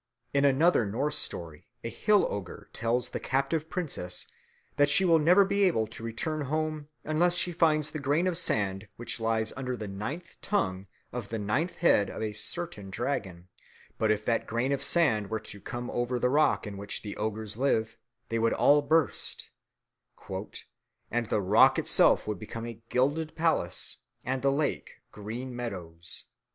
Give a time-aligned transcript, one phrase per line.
[0.33, 4.25] In another Norse story a hill ogre tells the captive princess
[4.77, 8.35] that she will never be able to return home unless she finds the grain of
[8.35, 13.47] sand which lies under the ninth tongue of the ninth head of a certain dragon;
[13.99, 17.15] but if that grain of sand were to come over the rock in which the
[17.17, 17.95] ogres live,
[18.29, 19.51] they would all burst
[21.11, 26.23] "and the rock itself would become a gilded palace, and the lake green meadows."